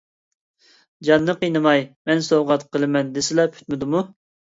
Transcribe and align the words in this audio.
جاننى 1.09 1.35
قىينىماي، 1.43 1.83
مەن 2.11 2.23
سوۋغات 2.29 2.65
قىلىمەن 2.77 3.13
دېسىلا 3.19 3.47
پۈتمىدىمۇ؟! 3.59 4.03